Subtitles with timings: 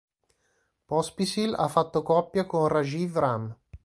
[0.87, 3.55] Pospisil ha fatto coppia con Rajeev Ram.